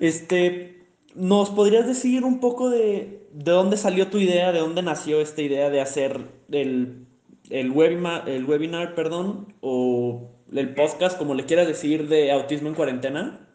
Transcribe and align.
Este, 0.00 0.76
¿nos 1.14 1.50
podrías 1.50 1.86
decir 1.86 2.24
un 2.24 2.40
poco 2.40 2.70
de, 2.70 3.26
de 3.32 3.52
dónde 3.52 3.76
salió 3.76 4.08
tu 4.08 4.18
idea, 4.18 4.52
de 4.52 4.60
dónde 4.60 4.82
nació 4.82 5.20
esta 5.20 5.42
idea 5.42 5.70
de 5.70 5.80
hacer 5.80 6.20
el, 6.52 7.06
el, 7.50 7.70
webinar, 7.70 8.28
el 8.28 8.44
webinar, 8.44 8.94
perdón, 8.94 9.54
o 9.60 10.30
el 10.54 10.74
podcast, 10.74 11.18
como 11.18 11.34
le 11.34 11.46
quieras 11.46 11.66
decir, 11.66 12.08
de 12.08 12.32
autismo 12.32 12.68
en 12.68 12.74
cuarentena? 12.74 13.48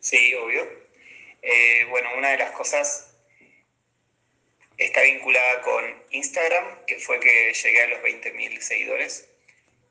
Sí, 0.00 0.34
obvio. 0.34 0.62
Eh, 1.42 1.86
bueno, 1.90 2.08
una 2.16 2.30
de 2.30 2.38
las 2.38 2.50
cosas 2.52 3.16
está 4.78 5.02
vinculada 5.02 5.62
con 5.62 5.84
Instagram, 6.10 6.84
que 6.86 6.98
fue 6.98 7.20
que 7.20 7.52
llegué 7.52 7.82
a 7.82 7.88
los 7.88 8.00
20.000 8.00 8.60
seguidores. 8.60 9.28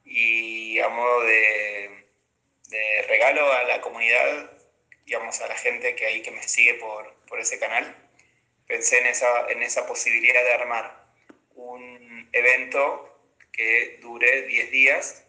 Y 0.05 0.79
a 0.79 0.89
modo 0.89 1.23
de, 1.23 2.05
de, 2.69 3.01
regalo 3.07 3.51
a 3.51 3.63
la 3.63 3.81
comunidad, 3.81 4.51
digamos, 5.05 5.39
a 5.41 5.47
la 5.47 5.55
gente 5.55 5.95
que 5.95 6.05
ahí 6.05 6.21
que 6.21 6.31
me 6.31 6.43
sigue 6.43 6.75
por, 6.75 7.13
por 7.27 7.39
ese 7.39 7.59
canal, 7.59 7.95
pensé 8.67 8.99
en 8.99 9.07
esa, 9.07 9.49
en 9.49 9.61
esa 9.63 9.85
posibilidad 9.85 10.43
de 10.43 10.53
armar 10.53 11.05
un 11.55 12.29
evento 12.33 13.15
que 13.51 13.99
dure 14.01 14.43
10 14.43 14.71
días, 14.71 15.23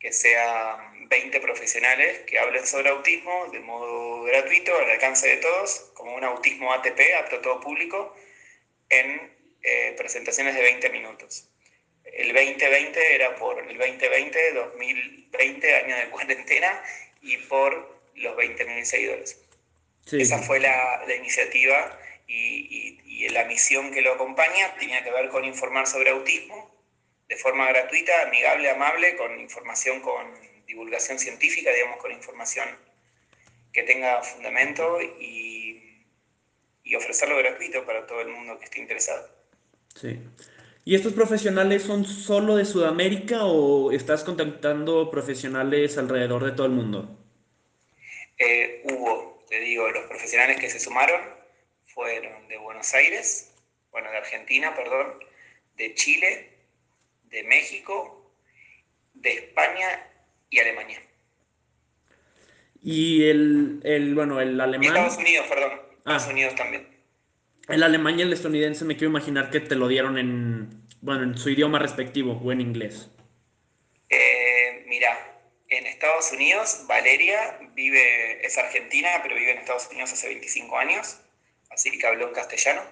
que 0.00 0.12
sea 0.12 0.92
20 1.08 1.40
profesionales 1.40 2.20
que 2.20 2.38
hablen 2.38 2.66
sobre 2.66 2.90
autismo 2.90 3.48
de 3.48 3.60
modo 3.60 4.22
gratuito, 4.22 4.76
al 4.76 4.90
alcance 4.90 5.28
de 5.28 5.36
todos, 5.38 5.90
como 5.94 6.14
un 6.14 6.24
autismo 6.24 6.72
ATP, 6.72 7.00
apto 7.18 7.36
a 7.36 7.42
todo 7.42 7.60
público, 7.60 8.14
en 8.88 9.36
eh, 9.62 9.94
presentaciones 9.96 10.54
de 10.54 10.62
20 10.62 10.88
minutos. 10.90 11.48
El 12.04 12.32
2020 12.32 13.14
era 13.14 13.34
por 13.36 13.58
el 13.58 13.76
2020, 13.76 14.52
2020, 14.52 15.74
año 15.74 15.96
de 15.96 16.08
cuarentena, 16.10 16.82
y 17.20 17.36
por 17.36 17.97
los 18.18 18.36
20.000 18.36 18.84
seguidores. 18.84 19.40
Esa 20.10 20.38
fue 20.38 20.58
la, 20.60 21.04
la 21.06 21.14
iniciativa 21.14 21.98
y, 22.26 22.34
y, 23.04 23.24
y, 23.24 23.28
la 23.28 23.44
misión 23.44 23.92
que 23.92 24.00
lo 24.00 24.14
acompaña 24.14 24.74
tenía 24.78 25.04
que 25.04 25.10
ver 25.10 25.28
con 25.28 25.44
informar 25.44 25.86
sobre 25.86 26.10
autismo 26.10 26.74
de 27.28 27.36
forma 27.36 27.68
gratuita, 27.68 28.22
amigable, 28.22 28.70
amable, 28.70 29.16
con 29.16 29.38
información, 29.38 30.00
con 30.00 30.32
divulgación 30.66 31.18
científica, 31.18 31.70
digamos, 31.72 31.98
con 31.98 32.10
información 32.12 32.68
que 33.72 33.82
tenga 33.82 34.22
fundamento 34.22 34.98
y 35.02 35.58
y 36.88 36.94
ofrecerlo 36.94 37.36
gratuito 37.36 37.84
para 37.84 38.06
todo 38.06 38.22
el 38.22 38.28
mundo 38.28 38.58
que 38.58 38.64
esté 38.64 38.80
interesado. 38.80 39.28
Sí. 39.94 40.18
¿Y 40.84 40.94
estos 40.94 41.12
profesionales 41.12 41.82
son 41.82 42.06
solo 42.06 42.56
de 42.56 42.64
Sudamérica 42.64 43.44
o 43.44 43.92
estás 43.92 44.24
contactando 44.24 45.10
profesionales 45.10 45.98
alrededor 45.98 46.44
de 46.44 46.52
todo 46.52 46.66
el 46.66 46.72
mundo? 46.72 47.17
Eh, 48.38 48.82
hubo, 48.84 49.44
te 49.48 49.60
digo, 49.60 49.90
los 49.90 50.04
profesionales 50.06 50.60
que 50.60 50.70
se 50.70 50.78
sumaron 50.78 51.20
fueron 51.86 52.46
de 52.48 52.56
Buenos 52.58 52.94
Aires, 52.94 53.52
bueno, 53.90 54.10
de 54.10 54.18
Argentina, 54.18 54.74
perdón, 54.74 55.14
de 55.76 55.94
Chile, 55.94 56.50
de 57.24 57.42
México, 57.44 58.32
de 59.14 59.32
España 59.32 60.08
y 60.50 60.60
Alemania. 60.60 61.02
Y 62.82 63.24
el, 63.24 63.80
el 63.82 64.14
bueno, 64.14 64.40
el 64.40 64.60
alemán... 64.60 64.88
Estados 64.88 65.16
Unidos, 65.16 65.46
perdón. 65.48 65.80
Estados 65.98 66.26
ah. 66.26 66.30
Unidos 66.30 66.54
también. 66.54 66.86
El 67.68 67.82
alemán 67.82 68.18
y 68.18 68.22
el 68.22 68.32
estadounidense 68.32 68.84
me 68.84 68.96
quiero 68.96 69.10
imaginar 69.10 69.50
que 69.50 69.60
te 69.60 69.74
lo 69.74 69.88
dieron 69.88 70.16
en, 70.16 70.70
bueno, 71.00 71.24
en 71.24 71.36
su 71.36 71.50
idioma 71.50 71.78
respectivo 71.78 72.40
o 72.42 72.52
en 72.52 72.60
inglés. 72.60 73.10
Eh, 74.08 74.37
Estados 75.98 76.30
Unidos, 76.30 76.84
Valeria 76.86 77.58
vive, 77.74 78.46
es 78.46 78.56
argentina, 78.56 79.08
pero 79.20 79.34
vive 79.34 79.50
en 79.50 79.58
Estados 79.58 79.88
Unidos 79.90 80.12
hace 80.12 80.28
25 80.28 80.78
años, 80.78 81.18
así 81.70 81.90
que 81.98 82.06
habló 82.06 82.28
en 82.28 82.34
castellano. 82.34 82.82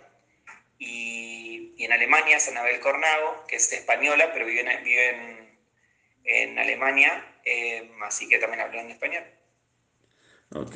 Y, 0.80 1.72
y 1.76 1.84
en 1.84 1.92
Alemania 1.92 2.36
es 2.36 2.48
Anabel 2.48 2.80
Cornago, 2.80 3.44
que 3.46 3.56
es 3.56 3.72
española, 3.72 4.32
pero 4.32 4.44
vive 4.44 4.60
en, 4.60 4.84
vive 4.84 5.10
en, 5.10 5.58
en 6.24 6.58
Alemania, 6.58 7.24
eh, 7.44 7.92
así 8.02 8.28
que 8.28 8.38
también 8.38 8.62
habló 8.62 8.80
en 8.80 8.90
español. 8.90 9.22
Ok. 10.52 10.74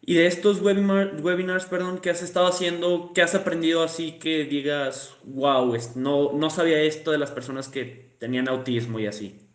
Y 0.00 0.14
de 0.14 0.26
estos 0.26 0.60
webinars, 0.60 1.66
perdón, 1.66 2.00
que 2.00 2.10
has 2.10 2.22
estado 2.22 2.48
haciendo, 2.48 3.12
¿qué 3.14 3.22
has 3.22 3.36
aprendido 3.36 3.84
así 3.84 4.18
que 4.18 4.44
digas, 4.44 5.14
wow, 5.22 5.76
no, 5.94 6.32
no 6.32 6.50
sabía 6.50 6.80
esto 6.80 7.12
de 7.12 7.18
las 7.18 7.30
personas 7.30 7.68
que 7.68 8.16
tenían 8.18 8.48
autismo 8.48 8.98
y 8.98 9.06
así? 9.06 9.49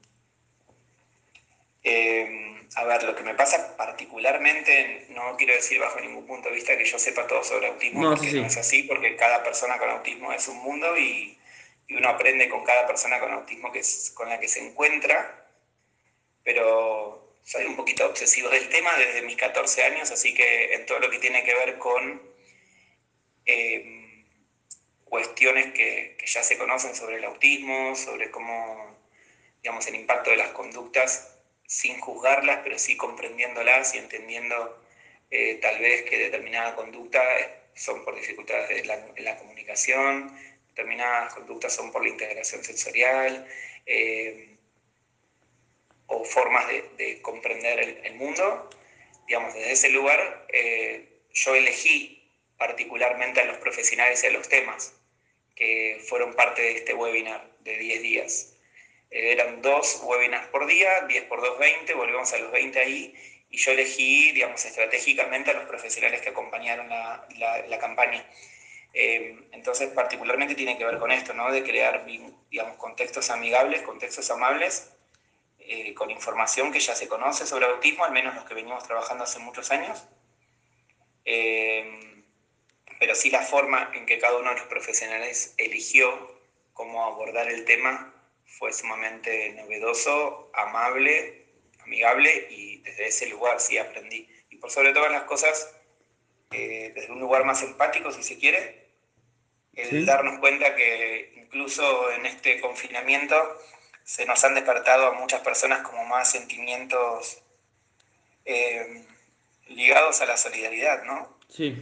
Em, 1.88 2.68
a 2.75 2.84
ver, 2.84 3.03
lo 3.03 3.16
que 3.16 3.22
me 3.22 3.35
pasa 3.35 3.78
particularmente, 3.78 5.06
no 5.09 5.38
quiero 5.38 5.53
decir 5.53 5.79
bajo 5.79 6.00
ningún 6.00 6.25
punto 6.25 6.50
de 6.50 6.56
vista 6.56 6.75
que 6.75 6.84
yo 6.84 6.97
sepa 6.97 7.28
todo 7.28 7.44
sobre 7.44 7.68
autismo, 7.68 8.01
no, 8.01 8.16
porque 8.16 8.31
no 8.31 8.47
es 8.47 8.57
así, 8.57 8.81
porque 8.84 9.16
cada 9.16 9.44
persona 9.44 9.78
con 9.78 9.91
autismo 9.91 10.34
es 10.34 10.47
un 10.47 10.57
mundo 10.57 10.97
y, 10.97 11.38
y 11.88 11.95
uno 11.95 12.09
aprende 12.09 12.50
con 12.50 12.63
cada 12.63 12.88
persona 12.88 13.19
con 13.19 13.31
autismo 13.31 13.72
que 13.72 13.79
es, 13.79 14.12
con 14.16 14.29
la 14.29 14.40
que 14.40 14.47
se 14.47 14.66
encuentra, 14.66 15.47
pero 16.44 17.35
soy 17.44 17.66
un 17.66 17.75
poquito 17.75 18.07
obsesivo 18.07 18.50
del 18.50 18.68
tema 18.69 18.97
desde 18.97 19.22
mis 19.22 19.38
14 19.38 19.84
años, 19.84 20.09
así 20.09 20.34
que 20.34 20.74
en 20.74 20.88
todo 20.88 20.97
lo 20.97 21.12
que 21.12 21.19
tiene 21.19 21.44
que 21.44 21.53
ver 21.53 21.78
con 21.78 22.19
eh, 23.45 24.25
cuestiones 25.03 25.72
que, 25.74 26.18
ya 26.25 26.41
se 26.41 26.57
conocen 26.57 26.95
sobre 26.95 27.18
el 27.18 27.25
autismo, 27.25 27.95
sobre 27.95 28.31
cómo, 28.31 28.97
digamos, 29.62 29.85
el 29.85 29.94
impacto 29.94 30.31
de 30.31 30.38
las 30.38 30.50
conductas, 30.50 31.34
sin 31.67 31.99
juzgarlas, 31.99 32.59
pero 32.63 32.77
sí 32.77 32.95
comprendiéndolas 32.97 33.95
y 33.95 33.97
entendiendo 33.99 34.81
eh, 35.31 35.55
tal 35.61 35.79
vez 35.79 36.03
que 36.03 36.17
determinada 36.17 36.75
conducta 36.75 37.21
son 37.73 38.05
por 38.05 38.15
dificultades 38.15 38.81
en 38.81 39.25
la, 39.25 39.37
comunicación, 39.37 40.31
determinadas 40.69 41.33
conductas 41.33 41.73
son 41.73 41.91
por 41.91 42.03
la 42.03 42.09
integración 42.09 42.63
sensorial. 42.63 43.47
Eh, 43.85 44.55
o 46.07 46.23
formas 46.23 46.67
de, 46.97 47.21
comprender 47.21 48.01
el, 48.03 48.15
mundo. 48.15 48.69
Digamos, 49.27 49.53
desde 49.53 49.71
ese 49.71 49.89
lugar 49.89 50.45
eh, 50.49 51.07
yo 51.33 51.55
elegí 51.55 52.31
particularmente 52.57 53.41
a 53.41 53.45
los 53.45 53.57
profesionales 53.57 54.23
y 54.23 54.27
a 54.27 54.31
los 54.31 54.47
temas 54.47 54.93
que 55.55 56.01
fueron 56.07 56.33
parte 56.33 56.61
de 56.61 56.71
este 56.75 56.93
webinar 56.93 57.49
de 57.61 57.77
10 57.77 58.01
días. 58.01 58.54
Eh, 59.15 59.31
eran 59.31 59.61
dos 59.61 60.01
webinars 60.03 60.47
por 60.49 60.67
día, 60.67 61.05
10 61.07 61.23
por 61.23 61.39
2, 61.41 61.57
20, 61.57 61.93
volvemos 61.93 62.33
a 62.33 62.37
los 62.37 62.51
20 62.51 62.79
ahí, 62.79 63.15
y 63.49 63.57
yo 63.57 63.71
elegí, 63.71 64.33
digamos, 64.33 64.65
estratégicamente 64.65 65.51
a 65.51 65.53
los 65.53 65.63
profesionales 65.63 66.21
que 66.21 66.29
acompañaron 66.29 66.89
la, 66.89 67.25
la, 67.37 67.79
campaña. 67.79 68.29
Eh, 68.93 69.47
entonces, 69.53 69.89
particularmente 69.91 70.53
tiene 70.53 70.77
que 70.77 70.83
ver 70.83 70.99
con 70.99 71.11
esto, 71.11 71.33
¿no? 71.33 71.49
De 71.49 71.63
crear, 71.63 72.05
digamos, 72.51 72.75
contextos 72.77 73.29
amigables, 73.29 73.83
contextos 73.83 74.29
amables, 74.31 74.91
eh, 75.59 75.93
con 75.93 76.11
información 76.11 76.73
que 76.73 76.81
ya 76.81 76.93
se 76.93 77.07
conoce 77.07 77.47
sobre 77.47 77.67
autismo, 77.67 78.03
al 78.03 78.11
menos 78.11 78.35
los 78.35 78.43
que 78.43 78.53
venimos 78.53 78.83
trabajando 78.83 79.23
hace 79.23 79.39
muchos 79.39 79.71
años. 79.71 80.03
Eh, 81.23 82.23
pero 82.99 83.15
sí 83.15 83.29
la 83.29 83.41
forma 83.41 83.91
en 83.93 84.05
que 84.05 84.19
cada 84.19 84.37
uno 84.37 84.49
de 84.49 84.57
los 84.57 84.67
profesionales 84.67 85.53
eligió 85.57 86.35
cómo 86.73 87.05
abordar 87.05 87.47
el 87.49 87.63
tema 87.63 88.14
fue 88.57 88.71
sumamente 88.73 89.49
novedoso, 89.53 90.49
amable, 90.53 91.45
amigable 91.79 92.47
y 92.49 92.77
desde 92.77 93.07
ese 93.07 93.27
lugar 93.27 93.59
sí 93.59 93.77
aprendí. 93.77 94.27
Y 94.49 94.57
por 94.57 94.71
sobre 94.71 94.93
todas 94.93 95.11
las 95.11 95.23
cosas, 95.23 95.69
eh, 96.51 96.91
desde 96.95 97.11
un 97.11 97.19
lugar 97.19 97.44
más 97.44 97.61
empático, 97.63 98.11
si 98.11 98.23
se 98.23 98.38
quiere, 98.38 98.85
el 99.73 100.05
darnos 100.05 100.39
cuenta 100.39 100.73
que 100.75 101.33
incluso 101.35 102.11
en 102.11 102.25
este 102.25 102.61
confinamiento 102.61 103.35
se 104.05 104.25
nos 104.25 104.44
han 104.44 104.53
despertado 104.53 105.07
a 105.07 105.11
muchas 105.11 105.41
personas 105.41 105.81
como 105.81 106.05
más 106.05 106.31
sentimientos 106.31 107.41
eh, 108.45 109.05
ligados 109.67 110.21
a 110.21 110.25
la 110.25 110.38
solidaridad, 110.38 111.03
¿no? 111.03 111.38
Sí. 111.50 111.75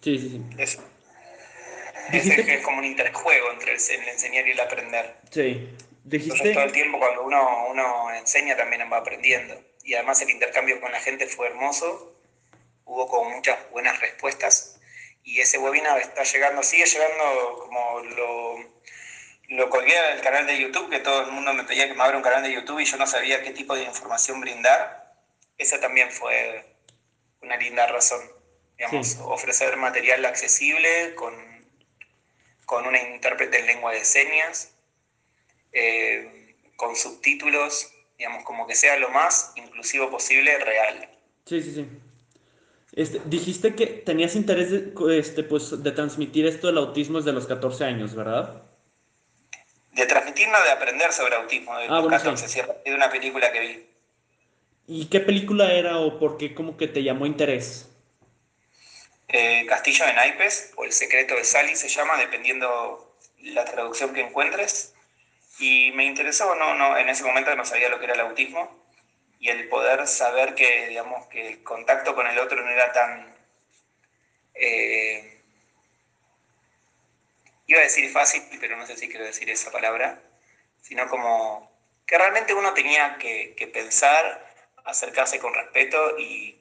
Sí, 0.00 0.18
sí, 0.18 0.30
sí. 0.30 0.42
Eso. 0.58 0.82
Es, 2.12 2.62
como 2.62 2.78
un 2.78 2.84
interjuego 2.84 3.52
entre 3.52 3.72
el, 3.72 4.08
enseñar 4.08 4.46
y 4.46 4.50
el 4.52 4.60
aprender. 4.60 5.16
Sí. 5.30 5.68
Dijiste... 6.04 6.54
todo 6.54 6.64
el 6.64 6.72
tiempo 6.72 6.98
cuando 6.98 7.22
uno, 7.24 7.66
uno 7.70 8.14
enseña 8.14 8.56
también 8.56 8.82
va 8.90 8.98
aprendiendo. 8.98 9.60
Y 9.84 9.94
además 9.94 10.20
el 10.22 10.30
intercambio 10.30 10.80
con 10.80 10.92
la 10.92 11.00
gente 11.00 11.26
fue 11.26 11.48
hermoso. 11.48 12.14
Hubo 12.84 13.08
como 13.08 13.30
muchas 13.30 13.58
buenas 13.70 14.00
respuestas. 14.00 14.80
Y 15.22 15.40
ese 15.40 15.58
webinar 15.58 15.98
está 15.98 16.22
llegando, 16.22 16.62
sigue 16.62 16.86
llegando 16.86 17.58
como 17.58 18.00
lo 18.00 18.78
lo 19.48 19.70
colgué 19.70 19.94
el 20.12 20.20
canal 20.20 20.46
de 20.46 20.58
YouTube, 20.58 20.90
que 20.90 21.00
todo 21.00 21.22
el 21.22 21.32
mundo 21.32 21.54
me 21.54 21.64
pedía 21.64 21.88
que 21.88 21.94
me 21.94 22.02
abra 22.02 22.16
un 22.16 22.22
canal 22.22 22.42
de 22.42 22.52
YouTube 22.52 22.80
y 22.80 22.84
yo 22.84 22.98
no 22.98 23.06
sabía 23.06 23.42
qué 23.42 23.50
tipo 23.50 23.74
de 23.74 23.84
información 23.84 24.40
brindar. 24.40 25.14
Esa 25.56 25.80
también 25.80 26.10
fue 26.10 26.66
una 27.40 27.56
linda 27.56 27.86
razón. 27.86 28.20
Digamos, 28.76 29.18
ofrecer 29.22 29.76
material 29.76 30.24
accesible 30.26 31.14
con, 31.14 31.57
con 32.68 32.86
una 32.86 33.02
intérprete 33.02 33.60
en 33.60 33.66
lengua 33.66 33.92
de 33.92 34.04
señas, 34.04 34.74
eh, 35.72 36.54
con 36.76 36.94
subtítulos, 36.94 37.90
digamos, 38.18 38.44
como 38.44 38.66
que 38.66 38.74
sea 38.74 38.98
lo 38.98 39.08
más 39.08 39.52
inclusivo 39.56 40.10
posible, 40.10 40.58
real. 40.58 41.08
Sí, 41.46 41.62
sí, 41.62 41.72
sí. 41.72 41.88
Este, 42.92 43.22
dijiste 43.24 43.74
que 43.74 43.86
tenías 43.86 44.36
interés 44.36 44.70
de, 44.70 44.92
este, 45.18 45.44
pues, 45.44 45.82
de 45.82 45.92
transmitir 45.92 46.44
esto 46.44 46.66
del 46.66 46.76
autismo 46.76 47.16
desde 47.16 47.32
los 47.32 47.46
14 47.46 47.84
años, 47.84 48.14
¿verdad? 48.14 48.62
De 49.92 50.04
transmitir, 50.04 50.48
no 50.48 50.62
de 50.62 50.70
aprender 50.70 51.10
sobre 51.14 51.36
autismo, 51.36 51.74
de 51.78 51.86
ah, 51.86 52.02
los 52.02 52.08
14, 52.10 52.48
sí. 52.48 52.60
de 52.84 52.94
una 52.94 53.10
película 53.10 53.50
que 53.50 53.60
vi. 53.60 53.86
¿Y 54.86 55.06
qué 55.06 55.20
película 55.20 55.72
era 55.72 56.00
o 56.00 56.18
por 56.18 56.36
qué 56.36 56.54
como 56.54 56.76
que 56.76 56.86
te 56.86 57.02
llamó 57.02 57.24
interés? 57.24 57.88
Eh, 59.28 59.66
Castillo 59.66 60.06
de 60.06 60.14
Naipes 60.14 60.72
o 60.76 60.84
El 60.84 60.92
secreto 60.92 61.34
de 61.34 61.44
Sally 61.44 61.76
se 61.76 61.88
llama, 61.88 62.16
dependiendo 62.16 63.16
la 63.38 63.64
traducción 63.64 64.12
que 64.12 64.20
encuentres. 64.22 64.94
Y 65.58 65.92
me 65.92 66.04
interesó, 66.04 66.54
no, 66.54 66.74
no, 66.74 66.96
en 66.96 67.08
ese 67.08 67.24
momento 67.24 67.54
no 67.54 67.64
sabía 67.64 67.88
lo 67.88 67.98
que 67.98 68.04
era 68.04 68.14
el 68.14 68.20
autismo 68.20 68.86
y 69.40 69.50
el 69.50 69.68
poder 69.68 70.06
saber 70.06 70.54
que, 70.54 70.88
digamos, 70.88 71.26
que 71.26 71.48
el 71.48 71.62
contacto 71.62 72.14
con 72.14 72.26
el 72.26 72.38
otro 72.38 72.62
no 72.62 72.70
era 72.70 72.92
tan... 72.92 73.34
Eh, 74.54 75.40
iba 77.66 77.80
a 77.80 77.84
decir 77.84 78.10
fácil, 78.10 78.42
pero 78.60 78.76
no 78.76 78.86
sé 78.86 78.96
si 78.96 79.08
quiero 79.08 79.24
decir 79.24 79.48
esa 79.50 79.70
palabra, 79.70 80.20
sino 80.82 81.06
como 81.08 81.70
que 82.06 82.18
realmente 82.18 82.54
uno 82.54 82.72
tenía 82.72 83.18
que, 83.18 83.70
pensar, 83.72 84.54
acercarse 84.84 85.38
con 85.38 85.54
respeto 85.54 86.18
y, 86.18 86.56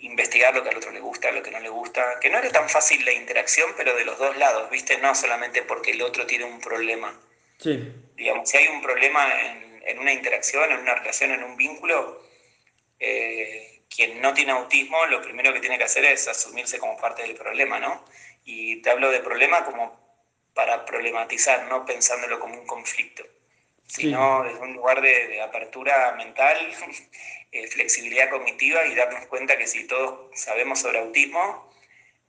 investigar 0.00 0.54
lo 0.54 0.62
que 0.62 0.70
al 0.70 0.76
otro 0.76 0.90
le 0.90 1.00
gusta, 1.00 1.30
lo 1.30 1.42
que 1.42 1.50
no 1.50 1.60
le 1.60 1.68
gusta, 1.68 2.18
que 2.20 2.30
no 2.30 2.38
era 2.38 2.50
tan 2.50 2.68
fácil 2.68 3.04
la 3.04 3.12
interacción, 3.12 3.72
pero 3.76 3.94
de 3.96 4.04
los 4.04 4.18
dos 4.18 4.36
lados, 4.36 4.70
¿viste? 4.70 4.98
No 4.98 5.14
solamente 5.14 5.62
porque 5.62 5.92
el 5.92 6.02
otro 6.02 6.26
tiene 6.26 6.44
un 6.44 6.60
problema. 6.60 7.18
Sí. 7.58 7.92
Digamos, 8.16 8.48
si 8.48 8.56
hay 8.58 8.68
un 8.68 8.82
problema 8.82 9.42
en 9.42 9.66
en 9.86 9.98
una 9.98 10.12
interacción, 10.12 10.70
en 10.72 10.80
una 10.80 10.94
relación, 10.96 11.30
en 11.30 11.42
un 11.42 11.56
vínculo, 11.56 12.22
eh, 12.98 13.82
quien 13.88 14.20
no 14.20 14.34
tiene 14.34 14.52
autismo 14.52 15.06
lo 15.06 15.22
primero 15.22 15.52
que 15.52 15.60
tiene 15.60 15.78
que 15.78 15.84
hacer 15.84 16.04
es 16.04 16.28
asumirse 16.28 16.78
como 16.78 16.96
parte 16.96 17.22
del 17.22 17.34
problema, 17.34 17.78
¿no? 17.78 18.04
Y 18.44 18.82
te 18.82 18.90
hablo 18.90 19.10
de 19.10 19.20
problema 19.20 19.64
como 19.64 19.98
para 20.54 20.84
problematizar, 20.84 21.66
no 21.68 21.84
pensándolo 21.84 22.40
como 22.40 22.58
un 22.58 22.66
conflicto, 22.66 23.24
sino 23.86 24.42
desde 24.44 24.58
un 24.58 24.74
lugar 24.74 25.00
de, 25.00 25.40
apertura 25.40 26.14
mental, 26.16 26.56
eh, 27.52 27.66
flexibilidad 27.68 28.30
cognitiva 28.30 28.86
y 28.86 28.94
darnos 28.94 29.26
cuenta 29.26 29.56
que 29.56 29.66
si 29.66 29.86
todos 29.86 30.30
sabemos 30.34 30.80
sobre 30.80 30.98
autismo, 30.98 31.70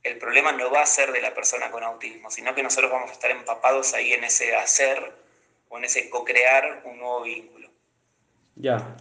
el 0.03 0.17
problema 0.17 0.51
no 0.51 0.71
va 0.71 0.81
a 0.81 0.85
ser 0.85 1.11
de 1.11 1.21
la 1.21 1.33
persona 1.33 1.69
con 1.71 1.83
autismo, 1.83 2.31
sino 2.31 2.53
que 2.55 2.63
nosotros 2.63 2.91
vamos 2.91 3.09
a 3.09 3.13
estar 3.13 3.31
empapados 3.31 3.93
ahí 3.93 4.13
en 4.13 4.23
ese 4.23 4.55
hacer 4.55 5.13
o 5.69 5.77
en 5.77 5.85
ese 5.85 6.09
co-crear 6.09 6.83
un 6.85 6.97
nuevo 6.97 7.23
vínculo. 7.23 7.69
Ya, 8.55 8.95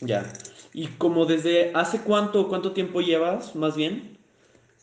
ya. 0.00 0.24
¿Y 0.72 0.88
como 0.88 1.24
desde 1.24 1.72
hace 1.74 2.00
cuánto, 2.00 2.48
cuánto 2.48 2.72
tiempo 2.72 3.00
llevas, 3.00 3.54
más 3.54 3.76
bien? 3.76 4.18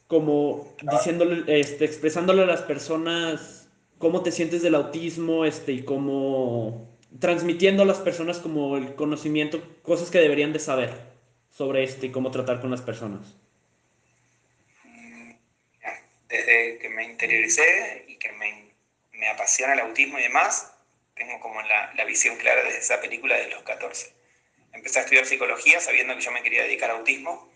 Como 0.08 0.76
diciéndole, 0.82 1.44
este, 1.60 1.86
expresándole 1.86 2.44
a 2.44 2.48
las 2.48 2.62
personas 2.62 3.61
cómo 4.02 4.24
te 4.24 4.34
sientes 4.34 4.62
del 4.62 4.76
autismo, 4.76 5.46
este, 5.46 5.72
y 5.72 5.86
cómo 5.86 6.92
transmitiendo 7.20 7.84
a 7.84 7.86
las 7.86 8.00
personas 8.00 8.40
como 8.40 8.78
el 8.78 8.96
conocimiento, 8.96 9.62
cosas 9.84 10.10
que 10.10 10.20
deberían 10.20 10.54
de 10.54 10.60
saber 10.60 10.90
sobre 11.50 11.84
este 11.84 12.08
y 12.08 12.12
cómo 12.12 12.32
tratar 12.32 12.60
con 12.60 12.72
las 12.72 12.82
personas. 12.82 13.36
Desde 16.28 16.80
que 16.80 16.90
me 16.90 17.04
interioricé 17.04 18.06
y 18.08 18.18
que 18.18 18.32
me, 18.32 18.74
me 19.12 19.28
apasiona 19.28 19.74
el 19.74 19.82
autismo 19.82 20.18
y 20.18 20.24
demás, 20.24 20.74
tengo 21.16 21.40
como 21.42 21.62
la, 21.62 21.94
la 21.94 22.06
visión 22.06 22.38
clara 22.38 22.64
de 22.64 22.78
esa 22.78 23.02
película 23.02 23.36
de 23.38 23.50
los 23.50 23.64
14. 23.64 24.14
Empecé 24.74 25.00
a 25.00 25.02
estudiar 25.02 25.26
psicología 25.26 25.82
sabiendo 25.82 26.16
que 26.16 26.22
yo 26.22 26.32
me 26.32 26.42
quería 26.42 26.64
dedicar 26.64 26.90
a 26.90 26.94
autismo 26.94 27.52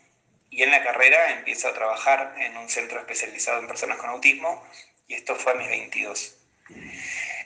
y 0.49 0.63
en 0.63 0.71
la 0.71 0.83
carrera 0.83 1.31
empiezo 1.37 1.69
a 1.69 1.73
trabajar 1.73 2.35
en 2.37 2.57
un 2.57 2.69
centro 2.69 2.99
especializado 2.99 3.61
en 3.61 3.67
personas 3.67 3.97
con 3.97 4.09
autismo 4.09 4.61
y 5.07 5.13
esto 5.13 5.35
fue 5.35 5.53
a 5.53 5.55
mis 5.55 5.67
22. 5.67 6.35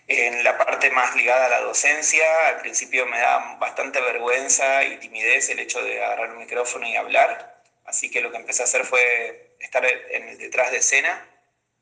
En 0.07 0.43
la 0.43 0.57
parte 0.57 0.89
más 0.91 1.15
ligada 1.15 1.45
a 1.45 1.49
la 1.49 1.61
docencia, 1.61 2.25
al 2.47 2.61
principio 2.61 3.05
me 3.05 3.19
da 3.19 3.57
bastante 3.59 4.01
vergüenza 4.01 4.83
y 4.83 4.97
timidez 4.97 5.49
el 5.49 5.59
hecho 5.59 5.83
de 5.83 6.03
agarrar 6.03 6.31
un 6.31 6.39
micrófono 6.39 6.87
y 6.87 6.95
hablar, 6.95 7.61
así 7.85 8.09
que 8.09 8.21
lo 8.21 8.31
que 8.31 8.37
empecé 8.37 8.63
a 8.63 8.65
hacer 8.65 8.85
fue 8.85 9.55
estar 9.59 9.85
en 9.85 10.29
el 10.29 10.37
detrás 10.37 10.71
de 10.71 10.77
escena, 10.77 11.27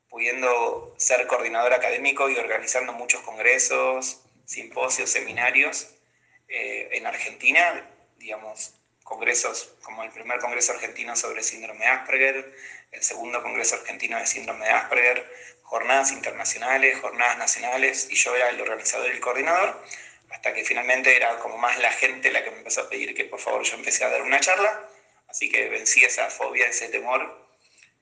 pudiendo 0.09 0.93
ser 0.97 1.25
coordinador 1.27 1.73
académico 1.73 2.29
y 2.29 2.37
organizando 2.37 2.91
muchos 2.93 3.21
congresos, 3.21 4.21
simposios, 4.45 5.09
seminarios 5.09 5.87
eh, 6.47 6.89
en 6.93 7.05
Argentina, 7.05 7.89
digamos, 8.17 8.73
congresos 9.03 9.73
como 9.83 10.03
el 10.03 10.11
primer 10.11 10.39
Congreso 10.39 10.73
Argentino 10.73 11.15
sobre 11.15 11.43
Síndrome 11.43 11.85
Asperger, 11.85 12.53
el 12.91 13.03
segundo 13.03 13.41
Congreso 13.43 13.75
Argentino 13.75 14.17
de 14.17 14.25
Síndrome 14.25 14.65
de 14.65 14.71
Asperger, 14.71 15.31
jornadas 15.63 16.11
internacionales, 16.11 16.99
jornadas 16.99 17.37
nacionales, 17.37 18.07
y 18.09 18.15
yo 18.15 18.35
era 18.35 18.49
el 18.49 18.61
organizador 18.61 19.07
y 19.07 19.15
el 19.15 19.19
coordinador, 19.19 19.83
hasta 20.29 20.53
que 20.53 20.63
finalmente 20.63 21.15
era 21.15 21.37
como 21.39 21.57
más 21.57 21.77
la 21.79 21.91
gente 21.91 22.31
la 22.31 22.43
que 22.43 22.51
me 22.51 22.57
empezó 22.57 22.81
a 22.81 22.89
pedir 22.89 23.13
que 23.15 23.25
por 23.25 23.39
favor 23.39 23.63
yo 23.63 23.75
empecé 23.75 24.03
a 24.03 24.09
dar 24.09 24.21
una 24.21 24.39
charla, 24.39 24.87
así 25.27 25.49
que 25.49 25.69
vencí 25.69 26.03
esa 26.03 26.29
fobia, 26.29 26.67
ese 26.67 26.89
temor, 26.89 27.45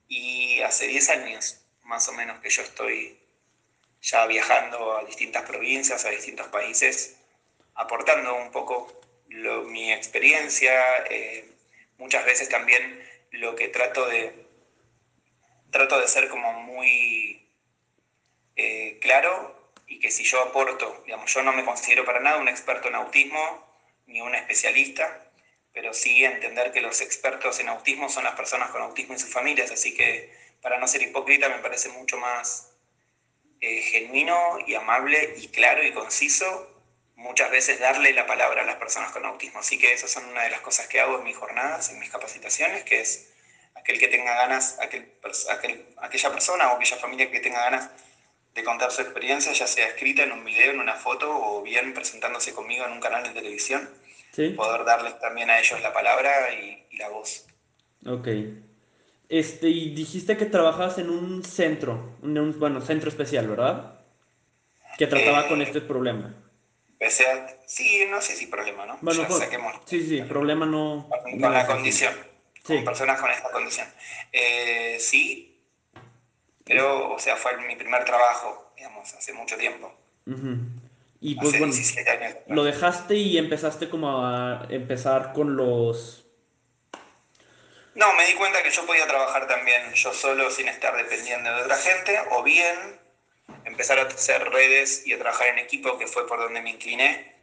y 0.08 0.60
hace 0.62 0.86
10 0.86 1.10
años 1.10 1.60
más 1.82 2.08
o 2.08 2.12
menos 2.12 2.40
que 2.40 2.50
yo 2.50 2.62
estoy 2.62 3.18
ya 4.00 4.26
viajando 4.26 4.96
a 4.96 5.04
distintas 5.04 5.42
provincias, 5.42 6.04
a 6.04 6.10
distintos 6.10 6.48
países, 6.48 7.16
aportando 7.74 8.34
un 8.36 8.50
poco 8.50 9.00
mi 9.28 9.92
experiencia, 9.92 11.04
eh, 11.10 11.48
muchas 11.98 12.24
veces 12.24 12.48
también 12.48 13.04
lo 13.32 13.56
que 13.56 13.68
trato 13.68 14.06
de, 14.06 14.45
trato 15.76 16.00
de 16.00 16.08
ser 16.08 16.28
como 16.28 16.52
muy 16.54 17.50
eh, 18.56 18.98
claro 19.02 19.72
y 19.86 20.00
que 20.00 20.10
si 20.10 20.24
yo 20.24 20.40
aporto, 20.40 21.02
digamos, 21.04 21.32
yo 21.32 21.42
no 21.42 21.52
me 21.52 21.66
considero 21.66 22.04
para 22.06 22.20
nada 22.20 22.38
un 22.38 22.48
experto 22.48 22.88
en 22.88 22.94
autismo 22.94 23.38
ni 24.06 24.22
un 24.22 24.34
especialista, 24.34 25.30
pero 25.74 25.92
sí 25.92 26.24
entender 26.24 26.72
que 26.72 26.80
los 26.80 27.02
expertos 27.02 27.60
en 27.60 27.68
autismo 27.68 28.08
son 28.08 28.24
las 28.24 28.34
personas 28.34 28.70
con 28.70 28.80
autismo 28.80 29.14
y 29.14 29.18
sus 29.18 29.30
familias, 29.30 29.70
así 29.70 29.94
que 29.94 30.34
para 30.62 30.78
no 30.78 30.88
ser 30.88 31.02
hipócrita 31.02 31.50
me 31.50 31.58
parece 31.58 31.90
mucho 31.90 32.16
más 32.16 32.72
eh, 33.60 33.82
genuino 33.82 34.58
y 34.66 34.74
amable 34.74 35.34
y 35.36 35.48
claro 35.48 35.84
y 35.84 35.92
conciso, 35.92 36.72
muchas 37.16 37.50
veces 37.50 37.80
darle 37.80 38.14
la 38.14 38.26
palabra 38.26 38.62
a 38.62 38.66
las 38.66 38.76
personas 38.76 39.12
con 39.12 39.24
autismo. 39.26 39.60
Así 39.60 39.78
que 39.78 39.92
esas 39.92 40.10
son 40.10 40.24
una 40.26 40.42
de 40.42 40.50
las 40.50 40.60
cosas 40.60 40.86
que 40.86 41.00
hago 41.00 41.18
en 41.18 41.24
mis 41.24 41.36
jornadas, 41.36 41.90
en 41.90 41.98
mis 41.98 42.10
capacitaciones, 42.10 42.84
que 42.84 43.00
es 43.00 43.35
aquel 43.86 44.00
que 44.00 44.08
tenga 44.08 44.34
ganas, 44.34 44.78
aquel, 44.80 45.12
aquella 45.98 46.30
persona 46.30 46.72
o 46.72 46.76
aquella 46.76 46.96
familia 46.96 47.30
que 47.30 47.38
tenga 47.38 47.60
ganas 47.70 47.88
de 48.52 48.64
contar 48.64 48.90
su 48.90 49.00
experiencia, 49.00 49.52
ya 49.52 49.66
sea 49.68 49.86
escrita 49.86 50.24
en 50.24 50.32
un 50.32 50.44
video, 50.44 50.72
en 50.72 50.80
una 50.80 50.94
foto 50.94 51.30
o 51.30 51.62
bien 51.62 51.94
presentándose 51.94 52.52
conmigo 52.52 52.84
en 52.84 52.92
un 52.92 53.00
canal 53.00 53.22
de 53.22 53.30
televisión, 53.30 53.88
poder 54.56 54.84
darles 54.84 55.20
también 55.20 55.50
a 55.50 55.60
ellos 55.60 55.80
la 55.82 55.92
palabra 55.92 56.52
y, 56.52 56.84
y 56.90 56.96
la 56.96 57.10
voz. 57.10 57.46
Ok. 58.04 58.28
Este, 59.28 59.68
y 59.68 59.94
dijiste 59.94 60.36
que 60.36 60.46
trabajabas 60.46 60.98
en 60.98 61.10
un 61.10 61.44
centro, 61.44 62.16
en 62.24 62.38
un, 62.38 62.58
bueno, 62.58 62.80
centro 62.80 63.08
especial, 63.08 63.46
¿verdad? 63.46 64.00
Que 64.98 65.06
trataba 65.06 65.46
con 65.46 65.60
eh, 65.60 65.64
este 65.64 65.80
problema. 65.80 66.34
sí, 67.66 68.04
no 68.10 68.20
sé 68.20 68.34
si 68.34 68.46
problema, 68.46 68.84
¿no? 68.86 68.98
Bueno, 69.00 69.26
pues, 69.28 69.48
sí, 69.84 70.08
sí, 70.08 70.22
problema 70.22 70.66
no. 70.66 71.08
Con, 71.22 71.52
la 71.52 71.66
condición. 71.66 72.14
Con 72.66 72.84
personas 72.84 73.20
con 73.20 73.30
esta 73.30 73.50
condición. 73.50 73.86
Eh, 74.32 74.96
sí, 74.98 75.62
pero, 76.64 77.14
o 77.14 77.18
sea, 77.18 77.36
fue 77.36 77.56
mi 77.58 77.76
primer 77.76 78.04
trabajo, 78.04 78.72
digamos, 78.76 79.14
hace 79.14 79.32
mucho 79.32 79.56
tiempo. 79.56 79.94
Y 81.20 81.36
pues 81.36 81.58
bueno, 81.58 81.72
lo 82.48 82.64
dejaste 82.64 83.14
y 83.14 83.38
empezaste 83.38 83.88
como 83.88 84.26
a 84.26 84.66
empezar 84.68 85.32
con 85.32 85.56
los 85.56 86.26
no, 87.96 88.12
me 88.12 88.26
di 88.26 88.34
cuenta 88.34 88.62
que 88.62 88.70
yo 88.70 88.84
podía 88.84 89.06
trabajar 89.06 89.48
también 89.48 89.90
yo 89.94 90.12
solo 90.12 90.50
sin 90.50 90.68
estar 90.68 90.94
dependiendo 90.94 91.50
de 91.50 91.62
otra 91.62 91.76
gente, 91.76 92.20
o 92.30 92.42
bien 92.42 93.00
empezar 93.64 93.98
a 93.98 94.02
hacer 94.02 94.50
redes 94.50 95.06
y 95.06 95.14
a 95.14 95.18
trabajar 95.18 95.48
en 95.48 95.60
equipo, 95.60 95.96
que 95.96 96.06
fue 96.06 96.26
por 96.26 96.38
donde 96.38 96.60
me 96.60 96.70
incliné. 96.70 97.34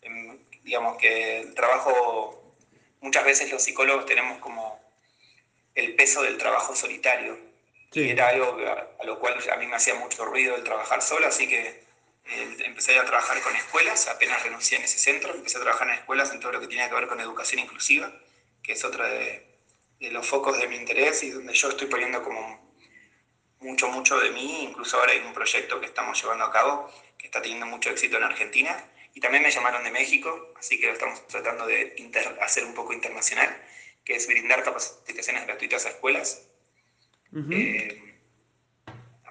Em, 0.00 0.38
digamos 0.64 0.96
que 0.96 1.40
el 1.40 1.54
trabajo, 1.54 2.37
muchas 3.00 3.24
veces 3.24 3.50
los 3.50 3.62
psicólogos 3.62 4.06
tenemos 4.06 4.38
como 4.38 4.80
el 5.74 5.94
peso 5.94 6.22
del 6.22 6.38
trabajo 6.38 6.74
solitario. 6.74 7.38
Y 7.92 8.10
era 8.10 8.28
algo 8.28 8.58
a, 9.00 9.04
lo 9.04 9.18
cual 9.18 9.38
a 9.50 9.56
mí 9.56 9.66
me 9.66 9.76
hacía 9.76 9.94
mucho 9.94 10.24
ruido 10.24 10.56
el 10.56 10.64
trabajar 10.64 11.00
solo, 11.00 11.26
así 11.26 11.48
que 11.48 11.84
eh, 12.26 12.56
empecé 12.64 12.98
a 12.98 13.04
trabajar 13.04 13.40
con 13.40 13.56
escuelas, 13.56 14.08
apenas 14.08 14.42
renuncié 14.42 14.76
en 14.76 14.84
ese 14.84 14.98
centro, 14.98 15.32
empecé 15.34 15.56
a 15.56 15.62
trabajar 15.62 15.88
en 15.88 15.94
escuelas 15.94 16.30
en 16.32 16.40
todo 16.40 16.52
lo 16.52 16.60
que 16.60 16.66
tiene 16.66 16.86
que 16.88 16.94
ver 16.94 17.06
con 17.06 17.20
educación 17.20 17.60
inclusiva, 17.60 18.12
que 18.62 18.72
es 18.72 18.84
otra 18.84 19.08
de, 19.08 19.46
de 20.00 20.10
los 20.10 20.26
focos 20.26 20.58
de 20.58 20.68
mi 20.68 20.76
interés 20.76 21.22
y 21.22 21.30
donde 21.30 21.54
yo 21.54 21.70
estoy 21.70 21.86
poniendo 21.86 22.22
como 22.22 22.68
mucho, 23.60 23.88
mucho 23.88 24.18
de 24.18 24.30
mí. 24.30 24.64
Incluso 24.64 24.98
ahora 24.98 25.12
hay 25.12 25.20
un 25.20 25.32
proyecto 25.32 25.80
que 25.80 25.86
estamos 25.86 26.20
llevando 26.20 26.44
a 26.44 26.52
cabo 26.52 26.92
que 27.16 27.26
está 27.26 27.40
teniendo 27.40 27.66
mucho 27.66 27.90
éxito 27.90 28.18
en 28.18 28.24
Argentina 28.24 28.84
Y 29.18 29.20
también 29.20 29.42
me 29.42 29.50
llamaron 29.50 29.82
de 29.82 29.90
México, 29.90 30.54
así 30.56 30.78
que 30.78 30.86
lo 30.86 30.92
estamos 30.92 31.26
tratando 31.26 31.66
de 31.66 31.92
hacer 32.40 32.64
un 32.64 32.72
poco 32.72 32.92
internacional, 32.92 33.60
que 34.04 34.14
es 34.14 34.28
brindar 34.28 34.62
capacitaciones 34.62 35.44
gratuitas 35.44 35.86
a 35.86 35.88
escuelas, 35.88 36.46
eh, 37.50 38.14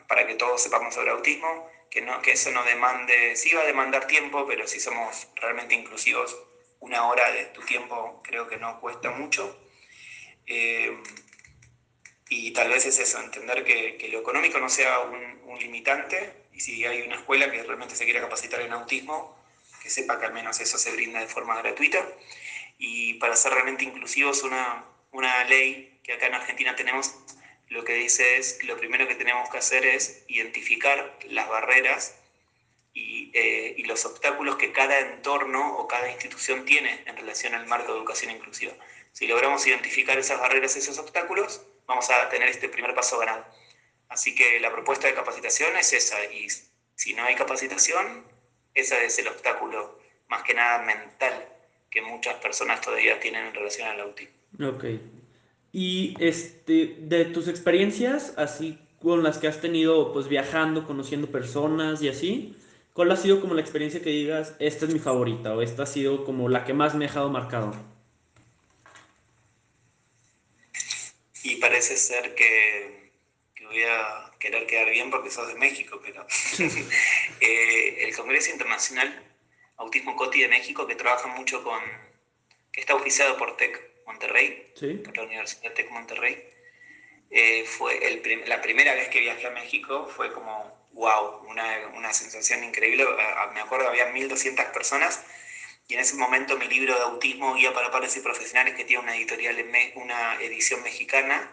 para 0.09 0.27
que 0.27 0.35
todos 0.35 0.61
sepamos 0.61 0.93
sobre 0.93 1.11
autismo, 1.11 1.69
que, 1.89 2.01
no, 2.01 2.21
que 2.21 2.31
eso 2.31 2.51
no 2.51 2.65
demande, 2.65 3.37
sí 3.37 3.53
va 3.53 3.61
a 3.61 3.65
demandar 3.65 4.07
tiempo, 4.07 4.45
pero 4.45 4.67
si 4.67 4.81
somos 4.81 5.29
realmente 5.35 5.73
inclusivos, 5.73 6.37
una 6.81 7.07
hora 7.07 7.31
de 7.31 7.45
tu 7.45 7.61
tiempo 7.61 8.21
creo 8.25 8.45
que 8.45 8.57
no 8.57 8.81
cuesta 8.81 9.11
mucho. 9.11 9.57
Eh, 10.47 11.01
y 12.27 12.51
tal 12.51 12.67
vez 12.67 12.85
es 12.85 12.99
eso, 12.99 13.21
entender 13.21 13.63
que, 13.63 13.95
que 13.95 14.09
lo 14.09 14.19
económico 14.19 14.59
no 14.59 14.67
sea 14.67 14.99
un, 14.99 15.39
un, 15.45 15.57
limitante 15.57 16.33
y 16.51 16.59
si 16.59 16.85
hay 16.85 17.03
una 17.03 17.15
escuela 17.15 17.49
que 17.49 17.63
realmente 17.63 17.95
se 17.95 18.03
quiere 18.03 18.19
capacitar 18.19 18.59
en 18.59 18.73
autismo, 18.73 19.37
que 19.87 19.93
sepa 19.93 20.19
que 20.19 20.25
al 20.25 20.33
menos 20.33 20.59
eso 20.59 20.77
se 20.77 20.91
brinda 20.91 21.21
de 21.21 21.27
forma 21.27 21.55
gratuita. 21.61 22.05
Y 22.77 23.13
para 23.15 23.37
ser 23.37 23.53
realmente 23.53 23.85
inclusivos, 23.85 24.43
una, 24.43 24.83
una 25.11 25.45
ley 25.45 26.01
que 26.03 26.11
acá 26.11 26.27
en 26.27 26.35
Argentina 26.35 26.75
tenemos, 26.75 27.15
lo 27.69 27.85
que 27.85 27.93
dice 27.93 28.37
es 28.37 28.61
lo 28.65 28.77
primero 28.77 29.07
que 29.07 29.15
tenemos 29.15 29.49
que 29.49 29.59
hacer 29.59 29.85
es 29.85 30.25
identificar 30.27 31.17
las 31.29 31.47
barreras 31.47 32.15
y, 32.93 33.31
eh, 33.33 33.75
y, 33.77 33.83
los 33.85 34.03
obstáculos 34.03 34.57
que 34.57 34.73
cada 34.73 34.99
entorno 34.99 35.77
o 35.77 35.87
cada 35.87 36.11
institución 36.11 36.65
tiene 36.65 37.03
en 37.05 37.15
relación 37.15 37.55
al 37.55 37.65
marco 37.65 37.93
de 37.93 37.99
educación 37.99 38.31
inclusiva. 38.31 38.73
Si 39.13 39.25
logramos 39.25 39.65
identificar 39.67 40.17
esas 40.17 40.41
barreras, 40.41 40.75
esos 40.75 40.97
obstáculos, 40.97 41.61
vamos 41.85 42.09
a 42.09 42.27
tener 42.27 42.49
este 42.49 42.67
primer 42.67 42.93
paso 42.93 43.19
ganado. 43.19 43.45
Así 44.09 44.35
que 44.35 44.59
la 44.59 44.69
propuesta 44.71 45.07
de 45.07 45.13
capacitación 45.13 45.77
es 45.77 45.93
esa, 45.93 46.21
y 46.25 46.47
si 46.95 47.13
no 47.13 47.23
hay 47.23 47.35
capacitación, 47.35 48.25
ese 48.81 49.05
es 49.05 49.19
el 49.19 49.27
obstáculo 49.27 49.99
más 50.29 50.43
que 50.43 50.53
nada 50.53 50.83
mental 50.83 51.47
que 51.89 52.01
muchas 52.01 52.35
personas 52.35 52.81
todavía 52.81 53.19
tienen 53.19 53.47
en 53.47 53.53
relación 53.53 53.87
al 53.87 54.01
autismo. 54.01 54.35
Ok. 54.61 54.85
Y 55.71 56.15
este, 56.19 56.95
de 56.99 57.25
tus 57.25 57.47
experiencias, 57.47 58.33
así 58.37 58.79
con 59.01 59.23
las 59.23 59.37
que 59.37 59.47
has 59.47 59.61
tenido, 59.61 60.11
pues 60.13 60.27
viajando, 60.27 60.85
conociendo 60.85 61.27
personas 61.27 62.01
y 62.01 62.09
así, 62.09 62.57
¿cuál 62.93 63.11
ha 63.11 63.15
sido 63.15 63.39
como 63.41 63.53
la 63.53 63.61
experiencia 63.61 64.01
que 64.01 64.09
digas, 64.09 64.55
esta 64.59 64.85
es 64.85 64.93
mi 64.93 64.99
favorita 64.99 65.53
o 65.55 65.61
esta 65.61 65.83
ha 65.83 65.85
sido 65.85 66.25
como 66.25 66.49
la 66.49 66.65
que 66.65 66.73
más 66.73 66.95
me 66.95 67.05
ha 67.05 67.07
dejado 67.07 67.29
marcado? 67.29 67.73
Y 71.43 71.57
parece 71.57 71.95
ser 71.95 72.35
que, 72.35 73.06
voy 73.67 73.83
a 73.83 74.31
querer 74.39 74.65
quedar 74.67 74.89
bien 74.89 75.09
porque 75.09 75.29
sos 75.29 75.47
de 75.47 75.55
México, 75.55 75.99
pero 76.03 76.25
eh, 77.41 77.97
el 78.01 78.15
Congreso 78.15 78.51
Internacional 78.51 79.23
Autismo 79.77 80.15
COTI 80.15 80.41
de 80.41 80.47
México, 80.47 80.87
que 80.87 80.95
trabaja 80.95 81.27
mucho 81.27 81.63
con, 81.63 81.79
que 82.71 82.79
está 82.79 82.95
oficiado 82.95 83.37
por 83.37 83.55
TEC 83.57 83.79
Monterrey, 84.05 84.73
por 85.03 85.15
la 85.15 85.23
Universidad 85.23 85.73
TEC 85.73 85.91
Monterrey, 85.91 86.43
eh, 87.29 87.63
fue 87.65 88.07
el 88.07 88.21
la 88.47 88.61
primera 88.61 88.93
vez 88.95 89.09
que 89.09 89.19
viajé 89.19 89.47
a 89.47 89.51
México 89.51 90.09
fue 90.15 90.31
como, 90.31 90.87
wow, 90.93 91.45
una, 91.47 91.87
una 91.93 92.13
sensación 92.13 92.63
increíble. 92.63 93.05
Me 93.53 93.59
acuerdo, 93.59 93.87
había 93.87 94.11
1.200 94.11 94.71
personas 94.71 95.21
y 95.87 95.93
en 95.93 96.01
ese 96.01 96.15
momento 96.15 96.57
mi 96.57 96.67
libro 96.67 96.95
de 96.95 97.01
autismo, 97.01 97.53
Guía 97.55 97.73
para 97.73 97.91
Padres 97.91 98.17
y 98.17 98.19
Profesionales, 98.19 98.75
que 98.75 98.83
tiene 98.83 99.03
una 99.03 99.15
editorial, 99.15 99.63
una 99.95 100.35
edición 100.41 100.83
mexicana, 100.83 101.49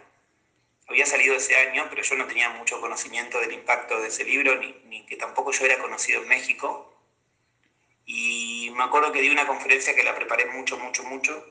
había 0.87 1.07
salido 1.07 1.35
ese 1.35 1.57
año, 1.57 1.87
pero 1.89 2.03
yo 2.03 2.15
no 2.17 2.27
tenía 2.27 2.51
mucho 2.51 2.81
conocimiento 2.81 3.41
del 3.41 3.53
impacto 3.53 4.01
de 4.01 4.09
ese 4.09 4.25
libro, 4.25 4.57
ni, 4.57 4.73
ni, 4.85 5.07
que 5.07 5.17
tampoco 5.17 5.53
yo 5.53 5.65
era 5.65 5.79
conocido 5.79 6.23
en 6.23 6.29
México. 6.29 6.95
Y 8.07 8.71
me 8.77 8.85
acuerdo 8.85 9.13
que 9.13 9.23
di 9.23 9.31
una 9.31 9.47
conferencia 9.47 9.95
que 9.95 10.03
la 10.03 10.15
preparé 10.15 10.47
mucho, 10.47 10.79
mucho, 10.79 11.03
mucho, 11.05 11.47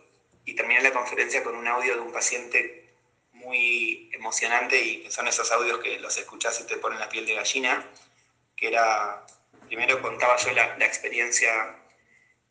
y 0.46 0.56
terminé 0.56 0.82
la 0.82 0.92
conferencia 0.92 1.44
con 1.44 1.56
un 1.56 1.68
audio 1.68 1.96
de 1.96 2.02
un 2.02 2.12
paciente 2.12 2.94
muy 3.32 4.10
emocionante, 4.13 4.80
y 4.82 5.04
que 5.04 5.12
son 5.12 5.28
esos 5.28 5.52
audios 5.52 5.80
que 5.80 6.00
los 6.00 6.16
escuchás 6.18 6.60
y 6.62 6.68
te 6.68 6.78
ponen 6.78 7.00
la 7.00 7.10
piel 7.10 7.25
de 7.25 7.34
gallina, 7.34 7.86
que 8.56 8.68
era, 8.68 9.25
primero 9.68 10.02
contaba 10.02 10.38
yo 10.38 10.52
la, 10.52 10.78
la 10.78 10.86
experiencia 10.86 11.80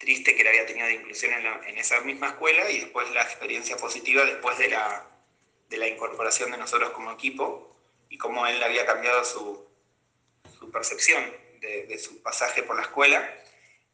triste 0.02 0.34
que 0.34 0.42
él 0.42 0.48
había 0.48 0.66
tenido 0.66 0.88
de 0.88 0.94
inclusión 0.94 1.32
en, 1.32 1.78
esa 1.78 2.00
misma 2.00 2.28
escuela 2.28 2.68
y 2.68 2.80
después 2.80 3.08
la 3.12 3.22
experiencia 3.22 3.76
positiva 3.76 4.24
después 4.24 4.58
de 4.58 4.68
la, 4.68 5.06
de 5.72 5.78
la 5.78 5.88
incorporación 5.88 6.50
de 6.50 6.58
nosotros 6.58 6.90
como 6.90 7.10
equipo 7.12 7.74
y 8.10 8.18
cómo 8.18 8.46
él 8.46 8.62
había 8.62 8.84
cambiado 8.84 9.24
su, 9.24 9.66
su 10.58 10.70
percepción 10.70 11.24
de, 11.60 11.86
de, 11.86 11.98
su 11.98 12.22
pasaje 12.22 12.62
por 12.62 12.76
la 12.76 12.82
escuela. 12.82 13.34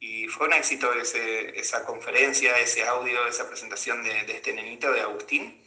Y 0.00 0.26
fue 0.26 0.48
un 0.48 0.54
éxito 0.54 0.92
ese, 0.94 1.56
esa 1.58 1.84
conferencia, 1.84 2.58
ese 2.58 2.82
audio, 2.82 3.28
esa 3.28 3.48
presentación 3.48 4.02
de, 4.02 4.24
de 4.24 4.36
este 4.36 4.52
nenito, 4.52 4.90
de 4.90 5.02
Agustín, 5.02 5.64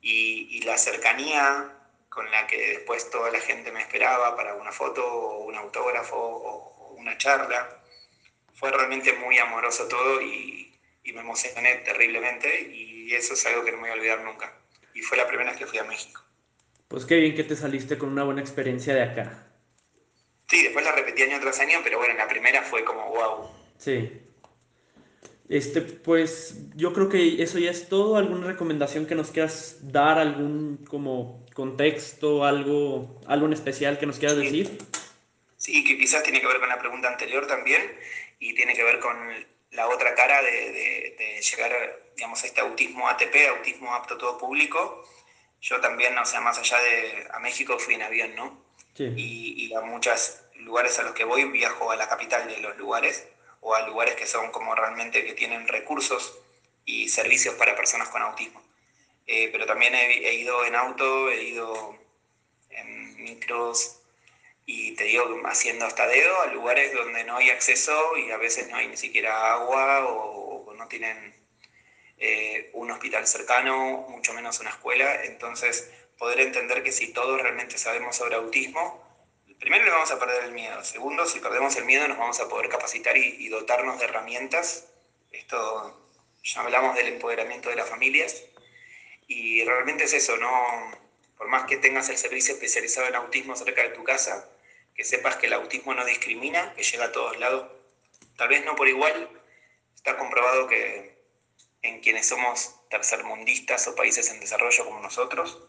y, 0.00 0.48
y, 0.56 0.62
la 0.62 0.78
cercanía 0.78 1.70
con 2.08 2.30
la 2.30 2.46
que 2.46 2.56
después 2.68 3.10
toda 3.10 3.30
la 3.30 3.40
gente 3.40 3.72
me 3.72 3.80
esperaba 3.80 4.36
para 4.36 4.54
una 4.54 4.72
foto 4.72 5.06
o 5.06 5.44
un 5.44 5.54
autógrafo 5.54 6.16
o, 6.16 6.48
o 6.78 6.94
una 6.94 7.18
charla 7.18 7.82
fue 8.54 8.70
realmente 8.70 9.12
muy 9.14 9.36
amoroso 9.38 9.86
todo 9.88 10.22
y, 10.22 10.74
y, 11.02 11.12
me 11.12 11.20
emocioné 11.20 11.76
terriblemente 11.76 12.60
y 12.60 13.14
eso 13.14 13.34
es 13.34 13.44
algo 13.46 13.64
que 13.64 13.72
no 13.72 13.78
me 13.78 13.88
voy 13.88 13.90
a 13.90 13.94
olvidar 13.94 14.20
nunca. 14.20 14.65
Y 14.96 15.02
fue 15.02 15.18
la 15.18 15.28
primera 15.28 15.50
vez 15.50 15.58
que 15.58 15.66
fui 15.66 15.78
a 15.78 15.84
México. 15.84 16.22
Pues 16.88 17.04
qué 17.04 17.16
bien 17.16 17.34
que 17.34 17.44
te 17.44 17.54
saliste 17.54 17.98
con 17.98 18.08
una 18.08 18.24
buena 18.24 18.40
experiencia 18.40 18.94
de 18.94 19.02
acá. 19.02 19.46
Sí, 20.48 20.62
después 20.62 20.84
la 20.86 20.92
repetí 20.92 21.22
año 21.22 21.38
tras 21.38 21.60
año, 21.60 21.80
pero 21.84 21.98
bueno, 21.98 22.14
la 22.14 22.26
primera 22.26 22.62
fue 22.62 22.82
como 22.82 23.10
wow. 23.10 23.50
Sí. 23.76 24.10
Este, 25.50 25.82
pues 25.82 26.56
yo 26.74 26.94
creo 26.94 27.10
que 27.10 27.42
eso 27.42 27.58
ya 27.58 27.70
es 27.70 27.90
todo. 27.90 28.16
¿Alguna 28.16 28.46
recomendación 28.46 29.06
que 29.06 29.14
nos 29.14 29.32
quieras 29.32 29.80
dar? 29.82 30.18
¿Algún 30.18 30.86
como 30.88 31.44
contexto, 31.52 32.44
algo, 32.44 33.20
algo 33.26 33.46
en 33.46 33.52
especial 33.52 33.98
que 33.98 34.06
nos 34.06 34.18
quieras 34.18 34.38
decir? 34.38 34.78
Sí, 35.58 35.84
que 35.84 35.98
quizás 35.98 36.22
tiene 36.22 36.40
que 36.40 36.46
ver 36.46 36.58
con 36.58 36.70
la 36.70 36.78
pregunta 36.78 37.08
anterior 37.08 37.46
también 37.46 37.82
y 38.38 38.54
tiene 38.54 38.74
que 38.74 38.82
ver 38.82 38.98
con 38.98 39.14
la 39.76 39.88
otra 39.88 40.14
cara 40.14 40.42
de, 40.42 40.50
de, 40.50 41.16
de 41.18 41.40
llegar 41.42 42.00
digamos, 42.16 42.42
a 42.42 42.46
este 42.46 42.60
autismo 42.60 43.08
ATP, 43.08 43.48
autismo 43.50 43.94
apto 43.94 44.14
a 44.14 44.18
todo 44.18 44.38
público. 44.38 45.06
Yo 45.60 45.80
también, 45.80 46.16
o 46.18 46.24
sea, 46.24 46.40
más 46.40 46.58
allá 46.58 46.78
de 46.80 47.28
a 47.30 47.38
México 47.38 47.78
fui 47.78 47.94
en 47.94 48.02
avión, 48.02 48.34
¿no? 48.34 48.58
Sí. 48.94 49.04
Y, 49.16 49.66
y 49.66 49.74
a 49.74 49.82
muchos 49.82 50.40
lugares 50.54 50.98
a 50.98 51.02
los 51.02 51.12
que 51.12 51.24
voy 51.24 51.44
viajo 51.44 51.90
a 51.90 51.96
la 51.96 52.08
capital 52.08 52.48
de 52.48 52.58
los 52.58 52.76
lugares 52.78 53.28
o 53.60 53.74
a 53.74 53.86
lugares 53.86 54.14
que 54.16 54.26
son 54.26 54.50
como 54.50 54.74
realmente 54.74 55.24
que 55.24 55.34
tienen 55.34 55.68
recursos 55.68 56.38
y 56.84 57.08
servicios 57.08 57.54
para 57.56 57.76
personas 57.76 58.08
con 58.08 58.22
autismo. 58.22 58.62
Eh, 59.26 59.48
pero 59.52 59.66
también 59.66 59.94
he, 59.94 60.28
he, 60.28 60.34
ido 60.34 60.64
en 60.64 60.74
auto, 60.74 61.30
he 61.30 61.42
ido 61.42 61.98
en 62.70 63.22
micros, 63.22 63.98
y 64.66 64.92
te 64.96 65.04
digo, 65.04 65.24
haciendo 65.44 65.86
hasta 65.86 66.08
dedo 66.08 66.40
a 66.42 66.46
lugares 66.46 66.92
donde 66.92 67.22
no 67.22 67.36
hay 67.36 67.50
acceso 67.50 68.16
y 68.16 68.32
a 68.32 68.36
veces 68.36 68.68
no 68.68 68.76
hay 68.76 68.88
ni 68.88 68.96
siquiera 68.96 69.52
agua 69.52 70.04
o, 70.06 70.64
o 70.66 70.74
no 70.74 70.88
tienen 70.88 71.34
eh, 72.18 72.70
un 72.72 72.90
hospital 72.90 73.26
cercano, 73.28 74.06
mucho 74.08 74.34
menos 74.34 74.58
una 74.58 74.70
escuela. 74.70 75.24
Entonces, 75.24 75.88
poder 76.18 76.40
entender 76.40 76.82
que 76.82 76.90
si 76.90 77.12
todos 77.12 77.40
realmente 77.40 77.78
sabemos 77.78 78.16
sobre 78.16 78.34
autismo, 78.34 79.04
primero 79.60 79.84
le 79.84 79.90
vamos 79.92 80.10
a 80.10 80.18
perder 80.18 80.44
el 80.44 80.52
miedo. 80.52 80.82
Segundo, 80.82 81.26
si 81.26 81.38
perdemos 81.38 81.76
el 81.76 81.84
miedo, 81.84 82.08
nos 82.08 82.18
vamos 82.18 82.40
a 82.40 82.48
poder 82.48 82.68
capacitar 82.68 83.16
y, 83.16 83.36
y 83.38 83.48
dotarnos 83.48 84.00
de 84.00 84.06
herramientas. 84.06 84.88
Esto 85.30 86.10
ya 86.42 86.62
hablamos 86.62 86.96
del 86.96 87.06
empoderamiento 87.06 87.68
de 87.68 87.76
las 87.76 87.88
familias. 87.88 88.42
Y 89.28 89.64
realmente 89.64 90.04
es 90.04 90.12
eso, 90.12 90.36
¿no? 90.38 90.50
Por 91.38 91.48
más 91.48 91.66
que 91.66 91.76
tengas 91.76 92.08
el 92.08 92.16
servicio 92.16 92.54
especializado 92.54 93.06
en 93.06 93.14
autismo 93.14 93.54
cerca 93.54 93.82
de 93.82 93.90
tu 93.90 94.02
casa, 94.02 94.48
que 94.96 95.04
sepas 95.04 95.36
que 95.36 95.46
el 95.46 95.52
autismo 95.52 95.94
no 95.94 96.04
discrimina, 96.04 96.72
que 96.74 96.82
llega 96.82 97.06
a 97.06 97.12
todos 97.12 97.38
lados. 97.38 97.70
Tal 98.36 98.48
vez 98.48 98.64
no 98.64 98.74
por 98.76 98.88
igual, 98.88 99.28
está 99.94 100.16
comprobado 100.16 100.66
que 100.66 101.16
en 101.82 102.00
quienes 102.00 102.26
somos 102.26 102.74
tercermundistas 102.88 103.86
o 103.88 103.94
países 103.94 104.30
en 104.30 104.40
desarrollo 104.40 104.84
como 104.84 105.00
nosotros, 105.00 105.62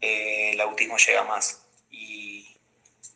eh, 0.00 0.50
el 0.52 0.60
autismo 0.60 0.96
llega 0.96 1.22
más. 1.24 1.64
Y, 1.90 2.56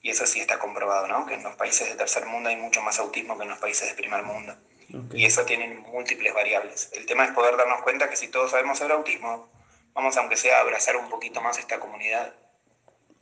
y, 0.03 0.11
eso 0.11 0.27
sí 0.27 0.41
está 0.41 0.59
comprobado, 0.59 1.09
¿no? 1.09 1.27
Que 1.27 1.35
en 1.35 1.43
los 1.43 1.57
países 1.57 1.89
de 1.89 1.97
tercer 1.97 2.27
mundo 2.27 2.49
hay 2.49 2.57
mucho 2.57 2.81
más 2.83 2.99
autismo 2.99 3.37
que 3.37 3.43
en 3.43 3.51
los 3.51 3.59
países 3.59 3.89
de 3.89 3.95
primer 3.95 4.23
mundo. 4.23 4.57
Okay. 4.89 5.23
Y 5.23 5.27
eso 5.27 5.45
tiene 5.45 5.67
múltiples 5.67 6.33
variables. 6.33 6.91
El 6.93 7.07
tema 7.07 7.25
es 7.25 7.33
poder 7.33 7.57
darnos 7.57 7.83
cuenta 7.83 8.09
que 8.09 8.17
si 8.17 8.29
todos 8.29 8.53
sabemos 8.53 8.79
sobre 8.79 8.95
autismo, 8.95 9.51
vamos 9.95 10.17
aunque 10.17 10.37
sea 10.37 10.59
a 10.59 10.61
abrazar 10.61 10.97
un 10.97 11.09
poquito 11.09 11.41
más 11.41 11.59
esta 11.59 11.81
comunidad 11.81 12.35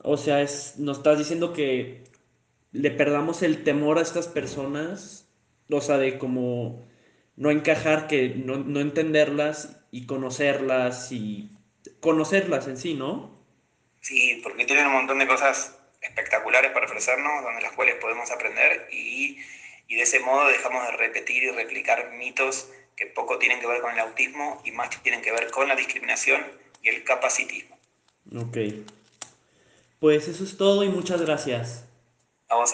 o 0.03 0.17
sea, 0.17 0.41
es, 0.41 0.75
nos 0.77 0.97
estás 0.97 1.17
diciendo 1.17 1.53
que 1.53 2.03
le 2.71 2.91
perdamos 2.91 3.41
el 3.41 3.63
temor 3.63 3.97
a 3.97 4.01
estas 4.01 4.27
personas, 4.27 5.29
o 5.69 5.81
sea, 5.81 5.97
de 5.97 6.17
como 6.17 6.85
no 7.35 7.51
encajar, 7.51 8.07
que 8.07 8.29
no, 8.29 8.57
no 8.57 8.79
entenderlas 8.79 9.79
y 9.91 10.05
conocerlas 10.05 11.11
y 11.11 11.51
conocerlas 11.99 12.67
en 12.67 12.77
sí, 12.77 12.93
¿no? 12.93 13.41
Sí, 14.01 14.41
porque 14.43 14.65
tienen 14.65 14.87
un 14.87 14.93
montón 14.93 15.19
de 15.19 15.27
cosas 15.27 15.79
espectaculares 16.01 16.71
para 16.71 16.85
ofrecernos, 16.85 17.43
donde 17.43 17.61
las 17.61 17.71
cuales 17.71 17.95
podemos 17.95 18.29
aprender 18.31 18.87
y, 18.91 19.37
y 19.87 19.95
de 19.95 20.01
ese 20.01 20.19
modo 20.19 20.47
dejamos 20.47 20.85
de 20.85 20.97
repetir 20.97 21.43
y 21.43 21.51
replicar 21.51 22.11
mitos 22.13 22.69
que 22.97 23.05
poco 23.07 23.39
tienen 23.39 23.59
que 23.59 23.67
ver 23.67 23.81
con 23.81 23.93
el 23.93 23.99
autismo 23.99 24.61
y 24.65 24.71
más 24.71 24.89
tienen 25.01 25.21
que 25.21 25.31
ver 25.31 25.49
con 25.49 25.67
la 25.67 25.75
discriminación 25.75 26.43
y 26.81 26.89
el 26.89 27.03
capacitismo. 27.03 27.77
Ok. 28.35 28.57
Pues 30.03 30.27
eso 30.27 30.43
es 30.43 30.57
todo 30.57 30.83
y 30.83 30.89
muchas 30.89 31.21
gracias. 31.21 31.85
Vamos 32.49 32.73